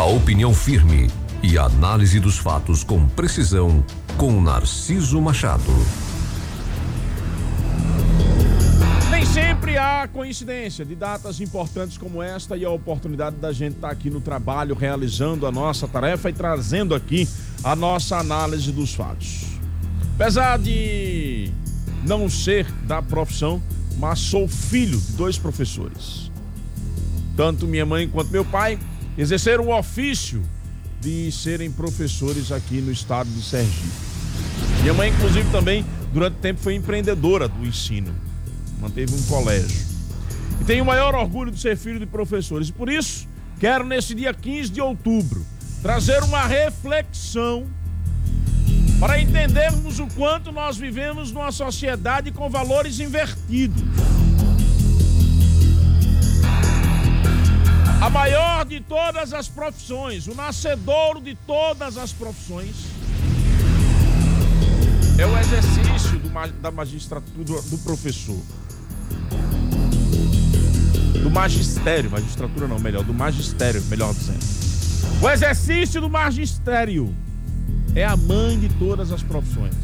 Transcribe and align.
A 0.00 0.04
opinião 0.06 0.54
firme 0.54 1.10
e 1.42 1.58
a 1.58 1.64
análise 1.64 2.18
dos 2.18 2.38
fatos 2.38 2.82
com 2.82 3.06
precisão 3.06 3.84
com 4.16 4.40
Narciso 4.40 5.20
Machado. 5.20 5.62
Nem 9.10 9.26
sempre 9.26 9.76
há 9.76 10.08
coincidência 10.10 10.86
de 10.86 10.94
datas 10.94 11.38
importantes 11.38 11.98
como 11.98 12.22
esta 12.22 12.56
e 12.56 12.64
a 12.64 12.70
oportunidade 12.70 13.36
da 13.36 13.52
gente 13.52 13.74
estar 13.74 13.90
aqui 13.90 14.08
no 14.08 14.22
trabalho 14.22 14.74
realizando 14.74 15.46
a 15.46 15.52
nossa 15.52 15.86
tarefa 15.86 16.30
e 16.30 16.32
trazendo 16.32 16.94
aqui 16.94 17.28
a 17.62 17.76
nossa 17.76 18.16
análise 18.16 18.72
dos 18.72 18.94
fatos. 18.94 19.48
Apesar 20.14 20.58
de 20.58 21.52
não 22.06 22.26
ser 22.26 22.64
da 22.84 23.02
profissão, 23.02 23.62
mas 23.98 24.18
sou 24.18 24.48
filho 24.48 24.98
de 24.98 25.12
dois 25.12 25.36
professores. 25.36 26.30
Tanto 27.36 27.66
minha 27.66 27.84
mãe 27.84 28.08
quanto 28.08 28.30
meu 28.30 28.46
pai 28.46 28.78
exerceram 29.16 29.66
o 29.66 29.78
ofício 29.78 30.42
de 31.00 31.32
serem 31.32 31.70
professores 31.70 32.52
aqui 32.52 32.80
no 32.80 32.92
estado 32.92 33.28
de 33.30 33.42
Sergipe. 33.42 33.88
Minha 34.82 34.94
mãe, 34.94 35.10
inclusive, 35.10 35.50
também, 35.50 35.84
durante 36.12 36.36
tempo, 36.36 36.60
foi 36.60 36.74
empreendedora 36.74 37.48
do 37.48 37.66
ensino. 37.66 38.14
Manteve 38.80 39.14
um 39.14 39.22
colégio. 39.22 39.86
E 40.60 40.64
tenho 40.64 40.84
o 40.84 40.86
maior 40.86 41.14
orgulho 41.14 41.50
de 41.50 41.60
ser 41.60 41.76
filho 41.76 41.98
de 41.98 42.06
professores. 42.06 42.68
E 42.68 42.72
por 42.72 42.90
isso, 42.90 43.26
quero, 43.58 43.84
nesse 43.84 44.14
dia 44.14 44.32
15 44.32 44.70
de 44.70 44.80
outubro, 44.80 45.44
trazer 45.82 46.22
uma 46.22 46.46
reflexão 46.46 47.66
para 48.98 49.18
entendermos 49.18 49.98
o 49.98 50.06
quanto 50.08 50.52
nós 50.52 50.76
vivemos 50.76 51.32
numa 51.32 51.50
sociedade 51.50 52.30
com 52.30 52.50
valores 52.50 53.00
invertidos. 53.00 53.82
A 58.00 58.08
maior 58.08 58.64
de 58.64 58.80
todas 58.80 59.34
as 59.34 59.46
profissões, 59.46 60.26
o 60.26 60.34
nascedouro 60.34 61.20
de 61.20 61.34
todas 61.46 61.98
as 61.98 62.10
profissões, 62.10 62.86
é 65.18 65.26
o 65.26 65.38
exercício 65.38 66.18
do, 66.18 66.30
da 66.62 66.70
magistratura 66.70 67.60
do 67.60 67.76
professor. 67.84 68.40
Do 71.22 71.30
magistério, 71.30 72.10
magistratura 72.10 72.66
não, 72.66 72.78
melhor, 72.78 73.04
do 73.04 73.12
magistério, 73.12 73.82
melhor 73.84 74.14
dizendo. 74.14 74.40
O 75.22 75.28
exercício 75.28 76.00
do 76.00 76.08
magistério 76.08 77.14
é 77.94 78.06
a 78.06 78.16
mãe 78.16 78.58
de 78.58 78.70
todas 78.78 79.12
as 79.12 79.22
profissões. 79.22 79.74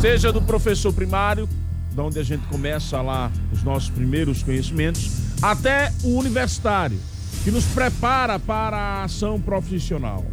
Seja 0.00 0.32
do 0.32 0.40
professor 0.40 0.92
primário, 0.92 1.48
de 1.92 2.00
onde 2.00 2.20
a 2.20 2.22
gente 2.22 2.46
começa 2.46 3.02
lá 3.02 3.32
os 3.52 3.64
nossos 3.64 3.90
primeiros 3.90 4.44
conhecimentos, 4.44 5.10
até 5.42 5.92
o 6.02 6.18
universitário, 6.18 6.98
que 7.42 7.50
nos 7.50 7.64
prepara 7.64 8.38
para 8.38 8.76
a 8.76 9.04
ação 9.04 9.40
profissional. 9.40 10.24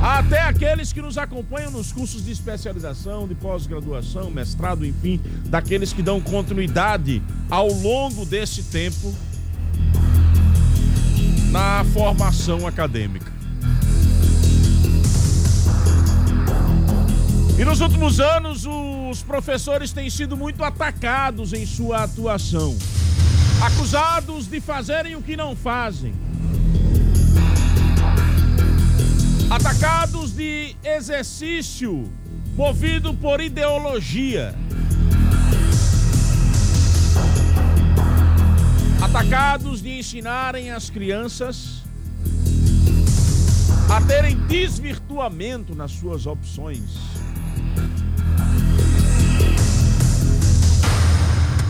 Até 0.00 0.42
aqueles 0.42 0.92
que 0.92 1.00
nos 1.00 1.16
acompanham 1.18 1.70
nos 1.70 1.90
cursos 1.90 2.24
de 2.24 2.30
especialização, 2.30 3.26
de 3.26 3.34
pós-graduação, 3.34 4.30
mestrado, 4.30 4.84
enfim, 4.84 5.20
daqueles 5.46 5.92
que 5.92 6.02
dão 6.02 6.20
continuidade 6.20 7.22
ao 7.50 7.68
longo 7.68 8.24
desse 8.24 8.62
tempo 8.64 9.14
na 11.50 11.84
formação 11.92 12.66
acadêmica. 12.66 13.33
E 17.56 17.64
nos 17.64 17.80
últimos 17.80 18.18
anos, 18.18 18.66
os 18.66 19.22
professores 19.22 19.92
têm 19.92 20.10
sido 20.10 20.36
muito 20.36 20.64
atacados 20.64 21.52
em 21.52 21.64
sua 21.64 22.02
atuação, 22.02 22.76
acusados 23.62 24.48
de 24.48 24.60
fazerem 24.60 25.14
o 25.14 25.22
que 25.22 25.36
não 25.36 25.54
fazem, 25.54 26.12
atacados 29.48 30.32
de 30.32 30.74
exercício 30.82 32.10
movido 32.56 33.14
por 33.14 33.40
ideologia, 33.40 34.52
atacados 39.00 39.80
de 39.80 39.96
ensinarem 39.96 40.72
as 40.72 40.90
crianças 40.90 41.84
a 43.88 44.00
terem 44.00 44.36
desvirtuamento 44.48 45.72
nas 45.72 45.92
suas 45.92 46.26
opções 46.26 47.14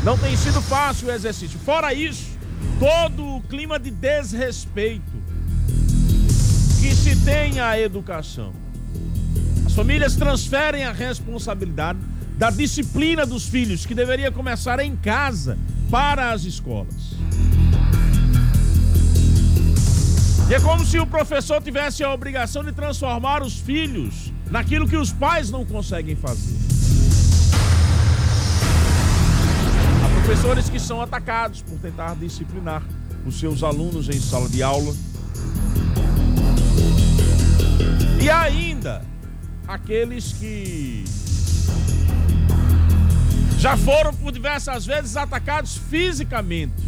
Não 0.04 0.19
tem 0.19 0.37
sido 0.37 0.60
fácil 0.60 1.09
o 1.09 1.10
exercício. 1.10 1.59
Fora 1.59 1.94
isso, 1.94 2.38
todo 2.78 3.37
o 3.37 3.42
clima 3.42 3.78
de 3.78 3.91
desrespeito 3.91 5.12
que 6.78 6.94
se 6.94 7.16
tem 7.25 7.59
à 7.59 7.81
educação. 7.81 8.53
As 9.65 9.72
famílias 9.72 10.15
transferem 10.15 10.84
a 10.84 10.92
responsabilidade 10.92 11.98
da 12.36 12.50
disciplina 12.50 13.25
dos 13.25 13.48
filhos, 13.48 13.86
que 13.86 13.94
deveria 13.94 14.31
começar 14.31 14.78
em 14.81 14.94
casa, 14.94 15.56
para 15.91 16.32
as 16.32 16.44
escolas. 16.44 17.15
E 20.50 20.54
é 20.54 20.60
como 20.60 20.84
se 20.84 20.98
o 20.98 21.06
professor 21.06 21.62
tivesse 21.62 22.04
a 22.04 22.12
obrigação 22.12 22.62
de 22.62 22.72
transformar 22.72 23.42
os 23.42 23.59
filhos 23.59 24.34
naquilo 24.50 24.88
que 24.88 24.97
os 24.97 25.12
pais 25.12 25.50
não 25.50 25.65
conseguem 25.65 26.16
fazer. 26.16 26.55
Professores 30.25 30.71
que 30.71 30.81
são 30.81 31.03
atacados 31.03 31.60
por 31.62 31.78
tentar 31.78 32.15
disciplinar 32.16 32.83
os 33.27 33.38
seus 33.38 33.62
alunos 33.62 34.09
em 34.09 34.19
sala 34.19 34.49
de 34.49 34.62
aula. 34.62 34.94
E 38.21 38.31
ainda 38.31 39.04
aqueles 39.69 40.33
que 40.33 41.04
já 43.59 43.77
foram 43.77 44.15
por 44.15 44.33
diversas 44.33 44.87
vezes 44.87 45.16
atacados 45.16 45.77
fisicamente, 45.77 46.83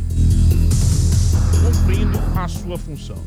cumprindo 1.62 2.18
a 2.34 2.48
sua 2.48 2.78
função. 2.78 3.22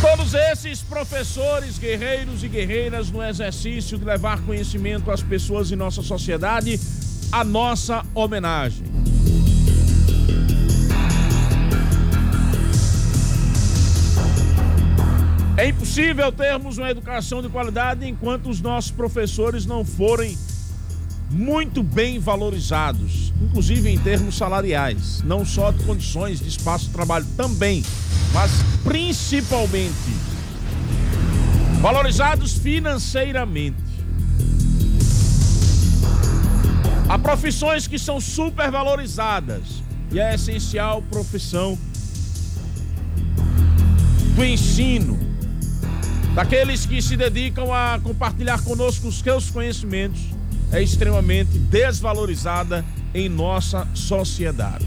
Todos 0.00 0.32
esses 0.32 0.80
professores, 0.80 1.78
guerreiros 1.78 2.42
e 2.42 2.48
guerreiras 2.48 3.10
no 3.10 3.22
exercício 3.22 3.98
de 3.98 4.04
levar 4.04 4.40
conhecimento 4.42 5.10
às 5.10 5.22
pessoas 5.22 5.70
em 5.70 5.76
nossa 5.76 6.02
sociedade, 6.02 6.80
a 7.30 7.44
nossa 7.44 8.02
homenagem. 8.14 8.86
É 15.56 15.68
impossível 15.68 16.32
termos 16.32 16.78
uma 16.78 16.90
educação 16.90 17.42
de 17.42 17.50
qualidade 17.50 18.08
enquanto 18.08 18.48
os 18.48 18.62
nossos 18.62 18.90
professores 18.90 19.66
não 19.66 19.84
forem 19.84 20.34
muito 21.30 21.82
bem 21.82 22.18
valorizados, 22.18 23.32
inclusive 23.40 23.88
em 23.88 23.98
termos 23.98 24.36
salariais, 24.36 25.22
não 25.24 25.44
só 25.44 25.70
de 25.70 25.82
condições 25.84 26.40
de 26.40 26.48
espaço 26.48 26.86
de 26.86 26.92
trabalho 26.92 27.26
também 27.36 27.82
mas 28.32 28.50
principalmente 28.84 29.94
valorizados 31.80 32.52
financeiramente. 32.58 33.90
Há 37.08 37.18
profissões 37.18 37.86
que 37.86 37.98
são 37.98 38.20
supervalorizadas 38.20 39.82
e 40.12 40.20
é 40.20 40.34
essencial 40.34 41.02
profissão 41.02 41.76
do 44.36 44.44
ensino, 44.44 45.18
daqueles 46.34 46.86
que 46.86 47.02
se 47.02 47.16
dedicam 47.16 47.72
a 47.72 47.98
compartilhar 48.00 48.62
conosco 48.62 49.08
os 49.08 49.18
seus 49.18 49.50
conhecimentos, 49.50 50.20
é 50.72 50.82
extremamente 50.82 51.58
desvalorizada 51.58 52.84
em 53.12 53.28
nossa 53.28 53.86
sociedade. 53.94 54.86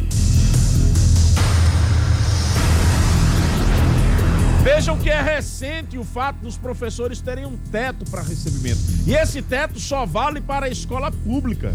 Vejam 4.64 4.98
que 4.98 5.10
é 5.10 5.22
recente 5.22 5.98
o 5.98 6.06
fato 6.06 6.38
dos 6.38 6.58
professores 6.58 7.20
terem 7.20 7.46
um 7.46 7.58
teto 7.58 8.10
para 8.10 8.22
recebimento. 8.22 8.80
E 9.06 9.14
esse 9.14 9.42
teto 9.42 9.78
só 9.78 10.06
vale 10.06 10.40
para 10.40 10.68
a 10.68 10.70
escola 10.70 11.12
pública. 11.12 11.74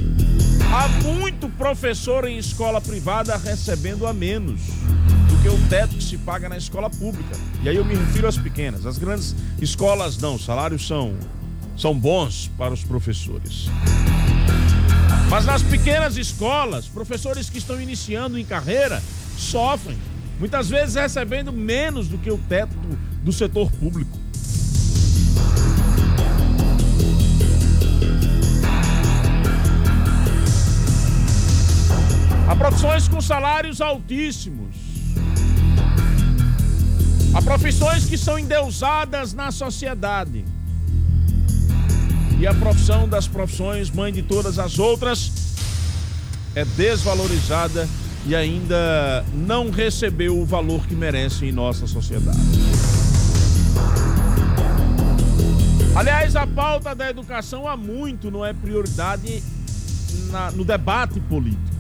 Há 0.72 0.88
muito 1.02 1.50
professor 1.50 2.26
em 2.26 2.38
escola 2.38 2.81
privada 2.81 3.37
recebendo 3.37 4.06
a 4.06 4.14
menos 4.14 4.62
do 5.28 5.43
que 5.43 5.49
o 5.50 5.69
teto 5.69 5.96
que 5.96 6.02
se 6.02 6.16
paga 6.16 6.49
na 6.49 6.56
escola 6.56 6.88
pública. 6.88 7.37
E 7.62 7.69
aí 7.69 7.76
eu 7.76 7.84
me 7.84 7.94
refiro 7.94 8.26
às 8.26 8.38
pequenas. 8.38 8.87
As 8.87 8.96
grandes 8.96 9.37
escolas 9.61 10.16
não, 10.16 10.37
os 10.37 10.44
salários 10.46 10.87
são, 10.87 11.14
são 11.78 11.98
bons 11.98 12.50
para 12.58 12.75
os 12.75 12.84
professores. 12.84 13.66
Mas 15.30 15.46
nas 15.46 15.62
pequenas 15.62 16.16
escolas, 16.16 16.86
professores 16.86 17.48
que 17.48 17.58
estão 17.58 17.80
iniciando 17.80 18.38
em 18.38 18.44
carreira 18.44 19.02
sofrem 19.36 19.96
muitas 20.38 20.69
vezes 20.69 20.94
recebendo 20.94 21.52
menos 21.52 22.08
do 22.08 22.19
que 22.19 22.30
o 22.30 22.38
teto 22.38 22.75
do, 23.22 23.32
setor 23.32 23.70
público. 23.72 24.19
profissões 32.58 33.06
com 33.06 33.20
salários 33.20 33.80
altíssimos. 33.80 34.75
Há 37.32 37.40
profissões 37.40 38.04
que 38.04 38.19
são 38.19 38.36
endeusadas 38.36 39.32
na 39.32 39.52
sociedade. 39.52 40.44
E 42.38 42.46
a 42.46 42.55
profissão 42.55 43.08
das 43.08 43.26
profissões, 43.26 43.90
mãe 43.90 44.12
de 44.12 44.23
todas 44.23 44.61
as 44.61 44.79
outras, 44.79 45.32
é 46.55 46.64
desvalorizada 46.64 47.88
e 48.25 48.35
ainda 48.35 49.25
não 49.35 49.70
recebeu 49.70 50.38
o 50.38 50.44
valor 50.44 50.87
que 50.87 50.94
merece 50.94 51.46
em 51.46 51.52
nossa 51.52 51.87
sociedade. 51.88 52.38
Aliás, 55.96 56.37
a 56.37 56.46
pauta 56.46 56.94
da 56.94 57.11
educação 57.11 57.67
há 57.67 57.76
muito 57.76 58.31
não 58.31 58.46
é 58.46 58.52
prioridade 58.52 59.43
na, 60.31 60.52
no 60.52 60.64
debate 60.64 61.19
político. 61.19 61.77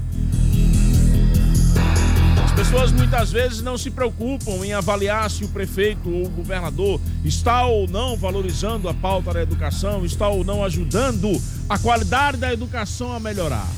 As 2.58 2.66
pessoas 2.66 2.90
muitas 2.90 3.30
vezes 3.30 3.62
não 3.62 3.78
se 3.78 3.88
preocupam 3.88 4.66
em 4.66 4.72
avaliar 4.72 5.30
se 5.30 5.44
o 5.44 5.48
prefeito 5.48 6.10
ou 6.10 6.26
o 6.26 6.28
governador 6.28 7.00
está 7.24 7.64
ou 7.64 7.86
não 7.86 8.16
valorizando 8.16 8.88
a 8.88 8.94
pauta 8.94 9.32
da 9.32 9.40
educação, 9.40 10.04
está 10.04 10.26
ou 10.26 10.42
não 10.42 10.64
ajudando 10.64 11.40
a 11.68 11.78
qualidade 11.78 12.36
da 12.36 12.52
educação 12.52 13.12
a 13.12 13.20
melhorar. 13.20 13.68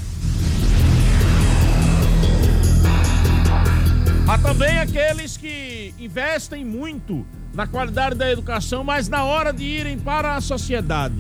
Há 4.27 4.38
também 4.38 4.79
aqueles 4.79 5.37
que 5.37 5.94
investem 5.99 6.65
muito 6.65 7.27
na 7.53 7.67
qualidade 7.67 8.15
da 8.15 8.32
educação, 8.32 8.82
mas 8.82 9.11
na 9.11 9.25
hora 9.25 9.53
de 9.53 9.62
irem 9.62 9.99
para 9.99 10.37
a 10.37 10.41
sociedade 10.41 11.19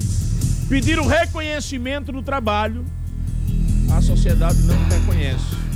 pedir 0.66 0.98
o 0.98 1.06
reconhecimento 1.06 2.10
do 2.10 2.22
trabalho, 2.22 2.86
a 3.94 4.00
sociedade 4.00 4.62
não 4.62 4.82
reconhece. 4.88 5.69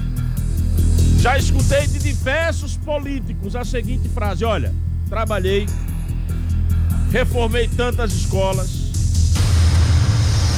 Já 1.24 1.38
escutei 1.38 1.86
de 1.86 1.98
diversos 2.00 2.76
políticos 2.76 3.56
a 3.56 3.64
seguinte 3.64 4.10
frase: 4.10 4.44
olha, 4.44 4.74
trabalhei, 5.08 5.66
reformei 7.10 7.66
tantas 7.66 8.12
escolas, 8.12 8.68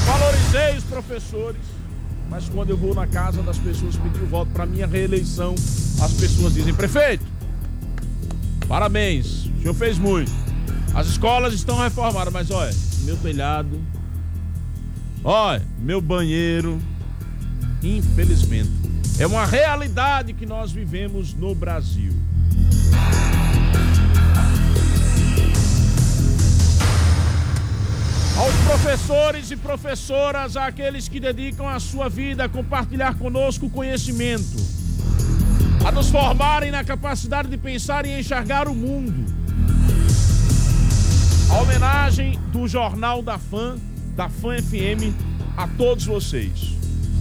valorizei 0.04 0.76
os 0.76 0.82
professores, 0.82 1.60
mas 2.28 2.48
quando 2.48 2.70
eu 2.70 2.76
vou 2.76 2.96
na 2.96 3.06
casa 3.06 3.44
das 3.44 3.56
pessoas 3.58 3.94
pedir 3.94 4.20
o 4.24 4.26
voto 4.26 4.50
para 4.50 4.66
minha 4.66 4.88
reeleição, 4.88 5.54
as 6.02 6.12
pessoas 6.14 6.54
dizem: 6.54 6.74
prefeito, 6.74 7.24
parabéns, 8.66 9.46
o 9.46 9.60
senhor 9.60 9.74
fez 9.74 10.00
muito. 10.00 10.32
As 10.96 11.06
escolas 11.06 11.54
estão 11.54 11.78
reformadas, 11.78 12.32
mas 12.32 12.50
olha, 12.50 12.74
meu 13.02 13.16
telhado, 13.18 13.80
olha, 15.22 15.62
meu 15.78 16.00
banheiro, 16.00 16.82
infelizmente, 17.84 18.85
é 19.18 19.26
uma 19.26 19.46
realidade 19.46 20.34
que 20.34 20.44
nós 20.44 20.70
vivemos 20.70 21.32
no 21.32 21.54
Brasil. 21.54 22.12
Aos 28.36 28.54
professores 28.66 29.50
e 29.50 29.56
professoras, 29.56 30.56
àqueles 30.56 31.08
que 31.08 31.18
dedicam 31.18 31.66
a 31.66 31.80
sua 31.80 32.10
vida 32.10 32.44
a 32.44 32.48
compartilhar 32.48 33.14
conosco 33.14 33.66
o 33.66 33.70
conhecimento, 33.70 34.56
a 35.86 35.90
nos 35.90 36.10
formarem 36.10 36.70
na 36.70 36.84
capacidade 36.84 37.48
de 37.48 37.56
pensar 37.56 38.04
e 38.04 38.20
enxergar 38.20 38.68
o 38.68 38.74
mundo. 38.74 39.24
A 41.50 41.62
homenagem 41.62 42.38
do 42.52 42.68
Jornal 42.68 43.22
da 43.22 43.38
Fã, 43.38 43.78
da 44.14 44.28
Fã 44.28 44.58
FM, 44.58 45.14
a 45.56 45.66
todos 45.66 46.04
vocês. 46.04 46.76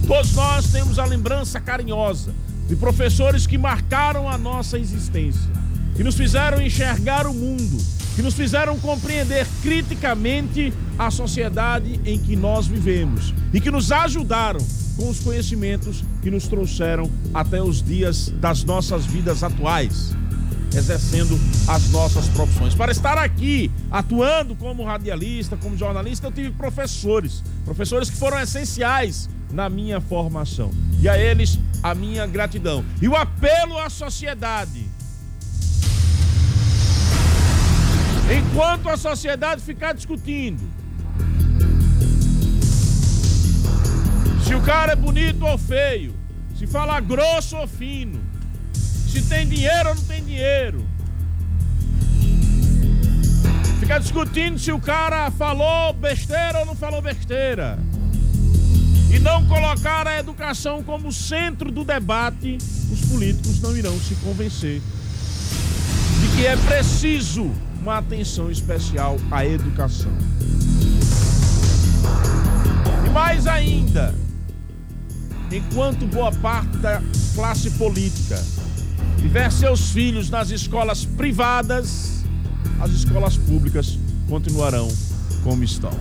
Todos 0.06 0.32
nós 0.34 0.70
temos 0.72 0.98
a 0.98 1.04
lembrança 1.04 1.60
carinhosa 1.60 2.34
de 2.68 2.74
professores 2.74 3.46
que 3.46 3.56
marcaram 3.56 4.28
a 4.28 4.36
nossa 4.36 4.78
existência, 4.78 5.50
que 5.94 6.02
nos 6.02 6.16
fizeram 6.16 6.60
enxergar 6.60 7.26
o 7.26 7.34
mundo, 7.34 7.76
que 8.14 8.22
nos 8.22 8.34
fizeram 8.34 8.78
compreender 8.78 9.46
criticamente 9.62 10.72
a 10.98 11.10
sociedade 11.10 12.00
em 12.04 12.18
que 12.18 12.34
nós 12.34 12.66
vivemos 12.66 13.34
e 13.52 13.60
que 13.60 13.70
nos 13.70 13.92
ajudaram 13.92 14.60
com 14.96 15.08
os 15.10 15.20
conhecimentos 15.20 16.02
que 16.22 16.30
nos 16.30 16.48
trouxeram 16.48 17.10
até 17.34 17.62
os 17.62 17.82
dias 17.82 18.30
das 18.40 18.64
nossas 18.64 19.04
vidas 19.04 19.42
atuais, 19.42 20.16
exercendo 20.74 21.38
as 21.68 21.90
nossas 21.90 22.26
profissões. 22.28 22.74
Para 22.74 22.90
estar 22.90 23.18
aqui 23.18 23.70
atuando 23.90 24.56
como 24.56 24.84
radialista, 24.84 25.56
como 25.56 25.76
jornalista, 25.76 26.26
eu 26.26 26.32
tive 26.32 26.50
professores, 26.52 27.44
professores 27.64 28.08
que 28.08 28.16
foram 28.16 28.40
essenciais 28.40 29.28
na 29.50 29.68
minha 29.68 30.00
formação. 30.00 30.70
E 31.00 31.08
a 31.08 31.18
eles 31.18 31.58
a 31.82 31.94
minha 31.94 32.26
gratidão. 32.26 32.84
E 33.00 33.08
o 33.08 33.14
apelo 33.14 33.78
à 33.78 33.88
sociedade. 33.88 34.86
Enquanto 38.28 38.88
a 38.88 38.96
sociedade 38.96 39.62
ficar 39.62 39.92
discutindo 39.92 40.68
se 44.44 44.54
o 44.54 44.62
cara 44.62 44.92
é 44.92 44.96
bonito 44.96 45.44
ou 45.44 45.58
feio, 45.58 46.14
se 46.56 46.66
fala 46.66 47.00
grosso 47.00 47.56
ou 47.56 47.66
fino, 47.66 48.20
se 48.72 49.22
tem 49.22 49.46
dinheiro 49.46 49.88
ou 49.88 49.94
não 49.94 50.04
tem 50.04 50.24
dinheiro. 50.24 50.86
Ficar 53.80 53.98
discutindo 53.98 54.58
se 54.58 54.72
o 54.72 54.80
cara 54.80 55.30
falou 55.32 55.92
besteira 55.92 56.60
ou 56.60 56.66
não 56.66 56.74
falou 56.74 57.02
besteira 57.02 57.78
e 59.16 59.18
não 59.18 59.42
colocar 59.46 60.06
a 60.06 60.18
educação 60.18 60.82
como 60.82 61.10
centro 61.10 61.72
do 61.72 61.84
debate, 61.84 62.58
os 62.92 63.00
políticos 63.06 63.62
não 63.62 63.74
irão 63.74 63.98
se 63.98 64.14
convencer 64.16 64.82
de 66.20 66.36
que 66.36 66.46
é 66.46 66.54
preciso 66.54 67.50
uma 67.80 67.96
atenção 67.96 68.50
especial 68.50 69.16
à 69.30 69.46
educação. 69.46 70.12
E 73.06 73.10
mais 73.10 73.46
ainda, 73.46 74.14
enquanto 75.50 76.06
boa 76.06 76.30
parte 76.32 76.76
da 76.76 77.02
classe 77.34 77.70
política 77.70 78.42
tiver 79.16 79.50
seus 79.50 79.92
filhos 79.92 80.28
nas 80.28 80.50
escolas 80.50 81.06
privadas, 81.06 82.22
as 82.80 82.90
escolas 82.90 83.38
públicas 83.38 83.98
continuarão 84.28 84.88
como 85.42 85.64
estão. 85.64 85.92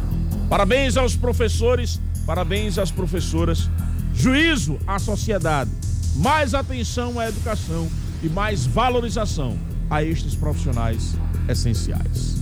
Parabéns 0.49 0.97
aos 0.97 1.15
professores 1.15 2.01
Parabéns 2.25 2.77
às 2.77 2.91
professoras. 2.91 3.69
Juízo 4.13 4.77
à 4.87 4.97
sociedade. 4.97 5.69
Mais 6.15 6.53
atenção 6.53 7.19
à 7.19 7.27
educação 7.27 7.87
e 8.23 8.29
mais 8.29 8.65
valorização 8.65 9.57
a 9.89 10.03
estes 10.03 10.35
profissionais 10.35 11.15
essenciais. 11.47 12.41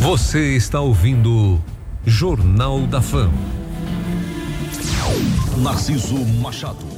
Você 0.00 0.56
está 0.56 0.80
ouvindo 0.80 1.60
Jornal 2.04 2.86
da 2.86 3.00
Fama. 3.00 3.32
Narciso 5.58 6.24
Machado. 6.40 6.89